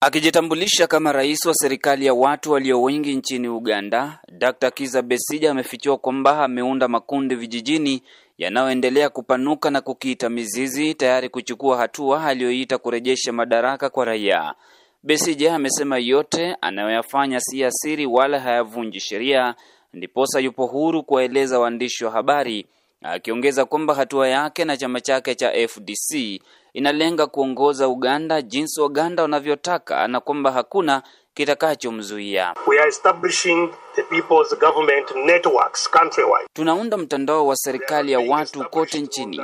[0.00, 4.70] Akijitambulisha kama rais wa serikali ya watu walio wengi nchini Uganda, Dr.
[4.70, 8.02] Kiza Besija amefichua kwamba ameunda makundi vijijini
[8.38, 14.54] yanayoendelea kupanuka na kukita mizizi tayari kuchukua hatua aliyoita kurejesha madaraka kwa raia.
[15.02, 19.54] Besija amesema yote anayoyafanya si asiri wala hayavunji sheria,
[19.92, 22.66] ndiposa yupo huru kuwaeleza waandishi wa habari,
[23.02, 26.40] akiongeza kwamba hatua yake na chama chake cha FDC
[26.72, 31.02] inalenga kuongoza Uganda jinsi Waganda wanavyotaka na kwamba hakuna
[31.34, 32.54] kitakachomzuia.
[32.66, 36.46] We are establishing the people's government networks countrywide.
[36.52, 39.40] Tunaunda mtandao wa serikali ya watu kote nchini.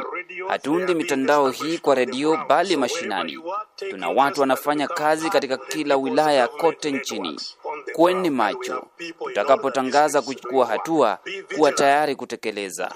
[0.48, 3.38] Hatuundi mitandao hii kwa redio, bali mashinani.
[3.90, 7.40] Tuna watu wanafanya kazi katika kila wilaya kote nchini.
[7.92, 8.86] Kuweni macho,
[9.20, 11.18] utakapotangaza kuchukua hatua,
[11.56, 12.92] kuwa tayari kutekeleza.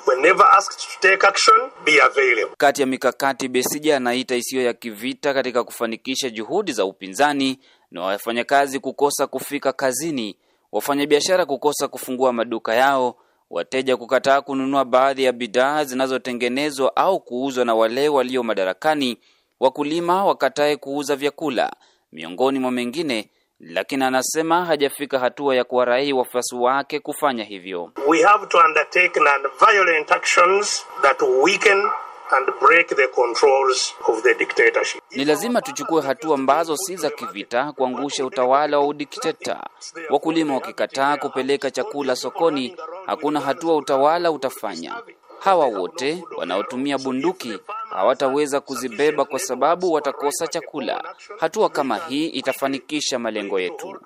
[2.57, 7.59] Kati ya mikakati Besija anaita isiyo ya kivita katika kufanikisha juhudi za upinzani
[7.91, 10.37] na wafanyakazi kukosa kufika kazini,
[10.73, 13.17] wafanyabiashara kukosa kufungua maduka yao,
[13.51, 19.19] wateja kukataa kununua baadhi ya bidhaa zinazotengenezwa au kuuzwa na wale walio madarakani,
[19.61, 21.73] wakulima wakatae kuuza vyakula,
[22.13, 23.31] miongoni mwa mengine.
[23.61, 27.93] Lakini anasema hajafika hatua ya kuwarahi wafuasi wake kufanya hivyo.
[28.07, 31.89] We have to undertake non-violent actions that weaken
[32.31, 35.03] and break the controls of the dictatorship.
[35.11, 39.67] Ni lazima tuchukue hatua ambazo si za kivita kuangusha utawala wa udikteta.
[40.11, 44.95] Wakulima wakikataa kupeleka chakula sokoni, hakuna hatua utawala utafanya.
[45.39, 47.59] Hawa wote wanaotumia bunduki
[47.97, 51.15] hawataweza kuzibeba kwa sababu watakosa chakula.
[51.39, 53.97] Hatua kama hii itafanikisha malengo yetu.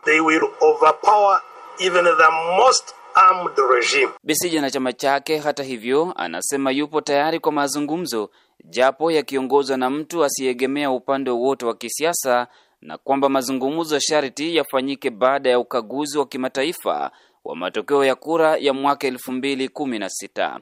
[4.24, 8.30] Besigye na chama chake, hata hivyo, anasema yupo tayari kwa mazungumzo,
[8.64, 12.46] japo yakiongozwa na mtu asiyeegemea upande wowote wa kisiasa,
[12.80, 17.10] na kwamba mazungumzo sharti yafanyike baada ya ukaguzi wa kimataifa
[17.44, 20.60] wa matokeo ya kura ya mwaka 2016.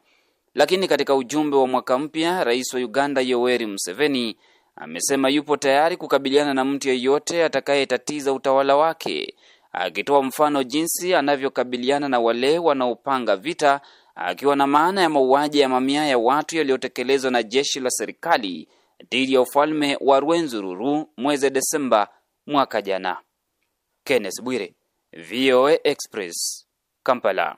[0.59, 4.37] Lakini katika ujumbe wa mwaka mpya, rais wa Uganda Yoweri Museveni
[4.77, 9.35] amesema yupo tayari kukabiliana na mtu yeyote atakayetatiza utawala wake,
[9.73, 13.81] akitoa mfano jinsi anavyokabiliana na wale wanaopanga vita,
[14.15, 18.69] akiwa na maana ya mauaji ya mamia ya watu yaliyotekelezwa na jeshi la serikali
[19.11, 22.09] dhidi ya ufalme wa Rwenzururu mwezi Desemba
[22.47, 23.17] mwaka jana.
[24.05, 24.75] Kenneth Bwire,
[25.31, 26.67] VOA Express,
[27.03, 27.57] Kampala.